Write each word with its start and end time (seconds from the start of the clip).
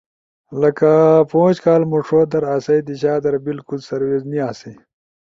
لکہ 0.61 0.93
پوش 1.31 1.55
کال 1.63 1.81
موݜو 1.89 2.19
در 2.31 2.43
اسئی 2.55 2.79
دیشا 2.87 3.13
در 3.23 3.35
بالکل 3.45 3.79
سروس 3.87 4.23
نی 4.29 4.39
آسی۔ 4.49 4.71